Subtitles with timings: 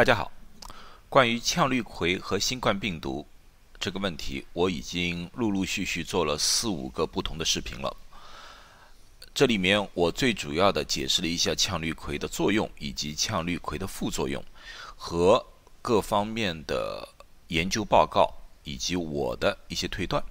[0.00, 0.32] 大家好，
[1.10, 3.26] 关于羟氯喹和新冠病毒
[3.78, 7.94] 这个问题，我已经陆陆续续做了四五个不同的视频了。
[9.34, 14.42] 这里面我最主要的解释了一下羟氯喹的作用，以及羟氯喹的副作用
[14.96, 15.44] 和
[15.82, 17.06] 各方面的
[17.48, 18.32] 研究报告，
[18.64, 20.24] 以及我的一些推断。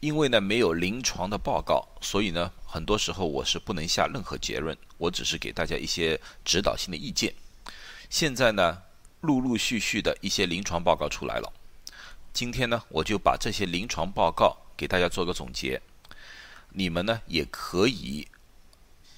[0.00, 7.32] 因为呢没有临床的报告，所以呢很多时候我是不能下任何结论，我只是给大家一些指导性的意见。
[8.10, 8.82] 现在呢，
[9.20, 11.52] 陆陆续续的一些临床报告出来了。
[12.32, 15.80] 今天呢，我就把这些临床报告给大家做个总结。
[16.70, 18.26] 你们呢，也可以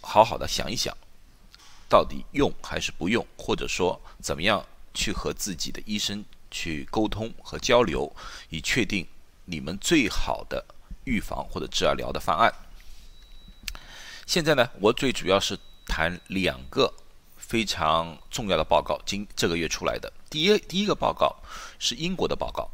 [0.00, 0.96] 好好的想一想，
[1.88, 8.12] 到底用还是不用，或者说怎么样去和自己的医生去沟通和交流，
[8.48, 9.06] 以确定
[9.44, 10.64] 你们最好的
[11.04, 12.52] 预防或者治疗的方案。
[14.26, 16.92] 现在呢，我最主要是谈两个。
[17.40, 21.34] 非常重要的报告，今这个月出来的第一第一个报告
[21.80, 22.70] 是英国的报告。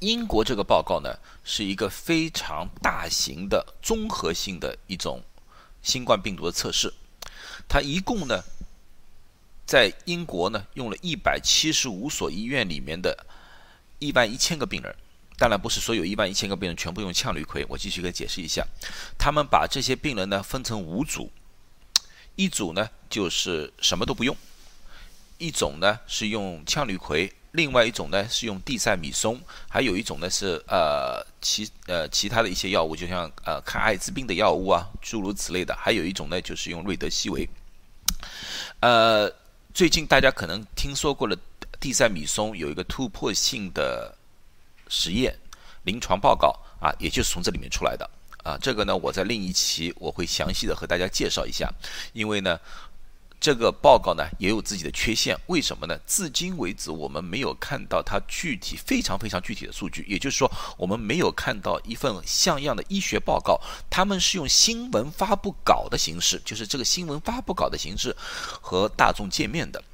[0.00, 5.20] 英国这个报告呢，是一个非常大型的综合性的一种
[5.82, 6.92] 新冠病毒的测试。
[7.68, 8.42] 它一共呢，
[9.66, 13.26] 在英国呢，用了一百七十五所医院里面的
[13.98, 14.94] 一万一千个病人。
[15.36, 17.64] 当然不是所有一万一千个病人全部用羟氯喹。
[17.68, 18.66] 我继续给解释一下，
[19.16, 21.30] 他们把这些病人呢分成五组。
[22.38, 24.34] 一组呢就是什么都不用，
[25.38, 35.74] 一种呢是用羟氯喹，另外一种呢是用地塞米松，还有一种呢是呃其呃其他的一些药物，就像呃抗艾滋病的药物啊，诸如此类的。
[35.74, 37.48] 还有一种呢就是用瑞德西韦。
[38.78, 39.28] 呃，
[39.74, 41.36] 最近大家可能听说过了，
[41.80, 44.14] 地塞米松有一个突破性的
[44.88, 45.36] 实验
[45.82, 48.08] 临床报告啊，也就是从这里面出来的。
[48.48, 51.70] 啊，这个呢，我在另一期我会详细的和大家介绍一下，
[52.14, 52.58] 因为呢，
[53.38, 55.38] 这个报告呢也有自己的缺陷。
[55.48, 55.94] 为什么呢？
[56.06, 63.60] 至今为止，我们没有看到它具体非常非常具体的数据，也就是说，我们没有看到一份像样的医学报告。
[63.90, 68.16] 他们是用新闻发布稿的形式，就是这个新闻发布稿的形式
[68.62, 69.84] 和大众见面的。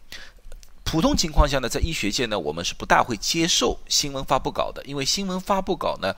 [0.95, 6.15] 普通情况下呢，在医学界呢，我们是不大会接受新闻发布稿的，因为新闻发布稿呢，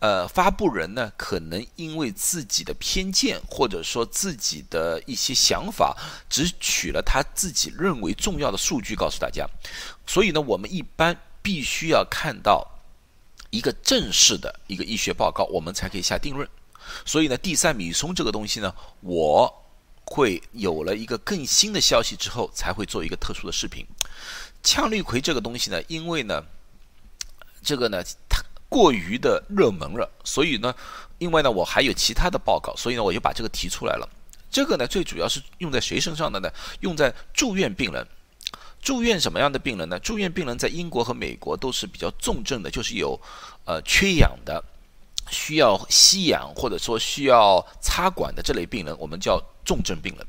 [0.00, 5.96] 呃，发布人呢可能因为自己的偏见或者说自己的一些想法，
[6.28, 9.48] 只取了他自己认为重要的数据告诉大家，
[10.06, 12.68] 所以呢，我们一般必须要看到
[13.48, 16.46] 一个正式的一个医学报告，我们才可以下定论。
[17.06, 19.64] 所以呢，地塞米松这个东西呢，我。
[20.10, 23.86] 会有了一个更新的消息之后，才会做一个特殊的视频。
[24.62, 26.44] 羟氯喹这个东西呢，因为呢，
[27.62, 30.74] 这个呢它过于的热门了，所以呢，
[31.18, 34.08] 因为呢我还有其他的报告，所以呢我就把这个提出来了。
[34.50, 36.50] 这个呢最主要是用在谁身上的呢？
[36.80, 38.06] 用在住院病人。
[38.80, 39.98] 住院什么样的病人呢？
[39.98, 43.20] 住院病人在英国和美国都是比较重症的，就是有
[43.64, 44.62] 呃缺氧的。
[45.30, 50.26] 需要吸氧或者说需要插管的这类病人，我们叫重症病人。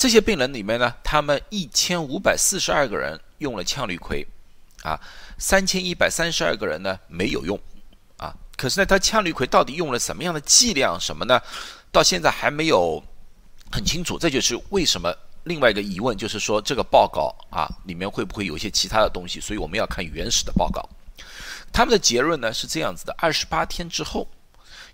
[0.00, 4.26] 这些病人里面呢，他们一千五百四十二个人用了羟氯喹，
[4.82, 4.98] 啊，
[5.36, 7.60] 三千一百三十二个人呢没有用，
[8.16, 10.98] 啊，可是呢，他羟氯喹到底用了什么样的剂量？
[10.98, 11.38] 什么呢？
[11.92, 13.04] 到现在还没有
[13.70, 14.18] 很清楚。
[14.18, 19.38] 这就是为什么另外一个疑问，就是说这个报告啊里面会不会有一些其他的东西？
[19.38, 20.80] 所以我们要看原始的报告。
[21.70, 24.26] 他们的结论呢是这样子的：二十八天之后，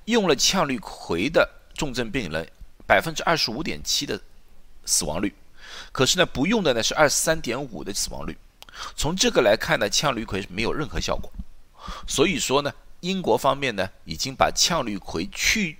[0.06, 2.44] 用了羟氯喹的重症病人，
[2.88, 4.20] 百分之二十五点七的
[4.86, 5.34] 死亡率，
[5.92, 8.38] 可是呢，不用的呢是二十三点五的死亡率。
[8.96, 11.30] 从这个来看呢，羟氯喹是没有任何效果。
[12.06, 15.76] 所以说呢，英国方面呢已经把羟氯喹去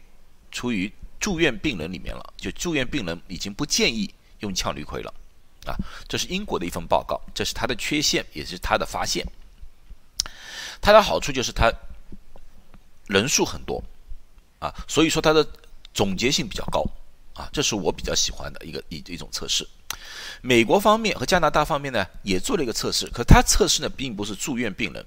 [0.51, 5.15] 除于住院病人里面了，就住院病人已经不建议用羟氯喹了。
[5.67, 5.75] 啊，
[6.07, 9.27] 这是英国的一份报告，这是它的缺陷，也是它的发现。
[10.81, 11.73] 它的好处就是它
[13.09, 13.83] 人数很多
[14.61, 15.45] 啊，所以说它的
[15.93, 16.85] 总结性比较高
[17.37, 19.67] 啊，这是我比较喜欢的一个一一种测试。
[20.41, 25.05] 美国方面和加拿大方面呢也做了一个测试，可他测试呢并不是住院病人，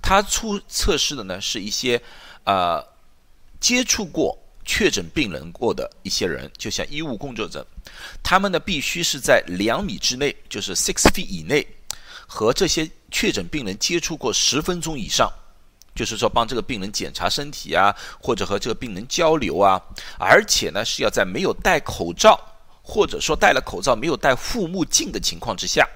[0.00, 2.00] 他出测试的呢是一些
[2.44, 2.82] 呃
[3.60, 7.66] 接触过确诊病人过的一些人，就像医务工作者，
[8.22, 11.66] 他们呢必须是在两米之内，就是 six feet 以内。
[12.34, 15.30] 和这些确诊病人接触过十分钟以上，
[15.94, 19.80] 就是说帮这个病人检查身体啊，或者和这个病人交流啊，
[20.18, 22.38] 而且呢是要在没有戴口罩，
[22.82, 25.86] 或者说戴了口罩没有戴护目镜的情况之下，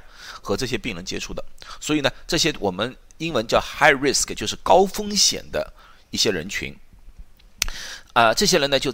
[0.42, 1.44] 和这些病人接触的。
[1.80, 5.72] 所以呢，这些我们英文叫 high risk，就是高风险的
[6.10, 6.76] 一些人群，
[8.12, 8.92] 啊，这些人呢就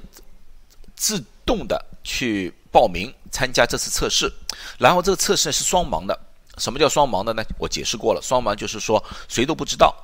[0.95, 4.33] 自动的去报名参加这次测试，
[4.79, 6.19] 然后这个测试是双盲的。
[6.59, 7.43] 什么叫双盲的呢？
[7.59, 9.97] 我解释过了，双盲就是说谁都不知道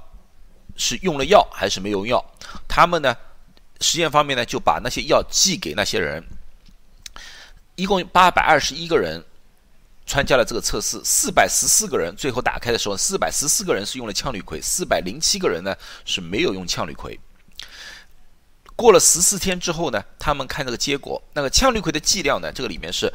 [0.79, 2.25] 是用了药还是没有用药。
[2.67, 3.15] 他们呢，
[3.81, 6.25] 实验方面呢就把那些药寄给那些人，
[7.77, 9.23] 一共八百二十一个人
[10.07, 15.77] 参加了这个测试，四百十四个人最后打开的时候，四百十四个人是用了羟氯喹，四百零七个人呢
[16.07, 17.19] 是没有用羟氯喹。
[18.75, 23.13] 过了十四天之后呢，他们看这个结果，那个羟氯喹的剂量呢，这个里面是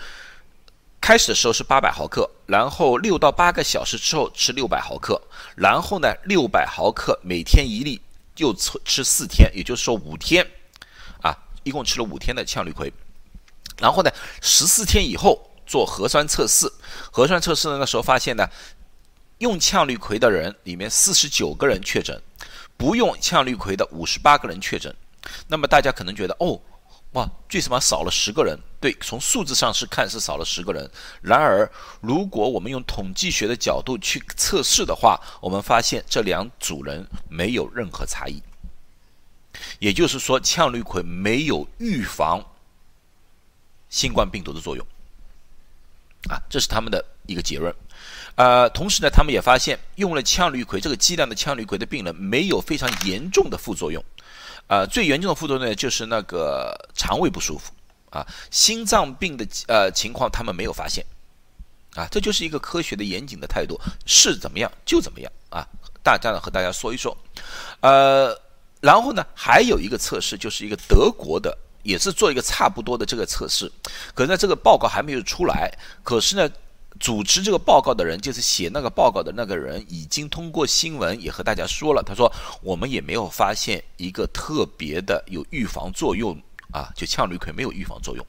[1.00, 5.21] 开始的时候是八百毫克，然后六到八个小时之后吃六百毫克，
[5.55, 8.01] 然后呢六百毫克每天一粒，
[8.37, 10.45] 又吃吃四天，也就是说五天，
[11.21, 12.91] 啊，一共吃了五天的羟氯喹，
[13.77, 14.11] 然后呢
[14.41, 16.71] 十四天以后做核酸测试，
[17.11, 18.47] 核酸测试那时候发现呢，
[19.37, 22.21] 用羟氯喹的人里面四十九个人确诊，
[22.75, 24.93] 不用羟氯喹的五十八个人确诊。
[25.47, 26.59] 那么大家可能觉得，哦，
[27.13, 28.57] 哇，最起码少了十个人。
[28.80, 30.89] 对，从数字上是看是少了十个人。
[31.21, 31.71] 然而，
[32.01, 38.42] 如果我们用统计学的角度去测试的话，我们发现这两组人没有任何差异。
[39.80, 42.44] 也就是说，羟氯喹没有预防
[43.89, 44.86] 新冠病毒的作用。
[46.30, 47.74] 啊，这是他们的一个结论。
[48.36, 54.04] 呃，同时呢，他们也发现用了羟氯喹这个剂量的羟氯喹的病人没有非常严重的副作用。
[54.68, 57.71] 呃，最严重的副作用呢，就是那个肠胃不舒服
[58.10, 61.06] 啊，心脏病的呃情况他们没有发现，
[61.95, 65.68] 啊，这就是一个科学的严谨的态度，是怎么样就怎么样啊。
[66.01, 67.15] 大家呢和大家说一说，
[67.81, 68.36] 呃，
[68.81, 73.71] 然后呢还有一个测试，就是一个德国的，也是做一个差不多的这个测试，
[74.15, 75.71] 可是呢这个报告还没有出来，
[76.04, 76.50] 可是呢。
[76.99, 82.03] 主持这个报告的人，就是写那个报告的那个人，已经通过新闻也和大家说了。
[82.03, 82.31] 他说，
[82.61, 86.39] 我们也没有发现一个特别的有预防作用
[86.71, 88.25] 啊，就羟氯喹没有预防作用。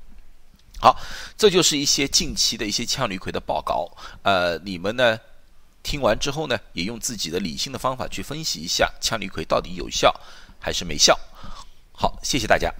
[0.80, 0.98] 好，
[1.36, 3.88] 这就是一些近期的一些羟氯喹的报告。
[4.22, 5.18] 呃，你们呢
[5.82, 10.14] 听完之后呢，也用自己的理性的方法去分析一下羟氯喹到底有效
[10.58, 11.18] 还是没效。
[11.92, 12.72] 好，谢谢大家。